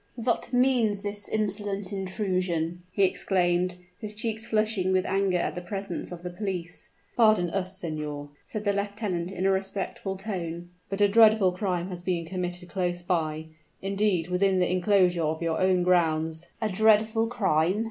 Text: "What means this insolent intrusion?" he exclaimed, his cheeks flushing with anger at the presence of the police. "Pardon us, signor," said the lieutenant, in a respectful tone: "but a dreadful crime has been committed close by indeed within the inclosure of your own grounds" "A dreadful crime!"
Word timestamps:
"What 0.15 0.51
means 0.51 1.01
this 1.03 1.27
insolent 1.29 1.93
intrusion?" 1.93 2.81
he 2.91 3.03
exclaimed, 3.03 3.75
his 3.99 4.15
cheeks 4.15 4.47
flushing 4.47 4.91
with 4.91 5.05
anger 5.05 5.37
at 5.37 5.53
the 5.53 5.61
presence 5.61 6.11
of 6.11 6.23
the 6.23 6.31
police. 6.31 6.89
"Pardon 7.15 7.51
us, 7.51 7.77
signor," 7.77 8.29
said 8.43 8.63
the 8.63 8.73
lieutenant, 8.73 9.29
in 9.31 9.45
a 9.45 9.51
respectful 9.51 10.17
tone: 10.17 10.71
"but 10.89 11.01
a 11.01 11.07
dreadful 11.07 11.51
crime 11.51 11.89
has 11.89 12.01
been 12.01 12.25
committed 12.25 12.67
close 12.67 13.03
by 13.03 13.49
indeed 13.79 14.29
within 14.29 14.57
the 14.57 14.71
inclosure 14.71 15.21
of 15.21 15.39
your 15.43 15.61
own 15.61 15.83
grounds" 15.83 16.47
"A 16.63 16.69
dreadful 16.69 17.27
crime!" 17.27 17.79